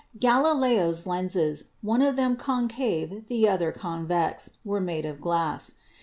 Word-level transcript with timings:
Galileo's 0.19 1.05
lenses, 1.05 1.65
one 1.83 2.01
of 2.01 2.15
them 2.15 2.35
concave 2.35 3.27
the 3.27 3.47
other 3.47 3.71
convex, 3.71 4.53
were 4.65 4.81
made 4.81 5.05
of 5.05 5.21
glass. 5.21 5.75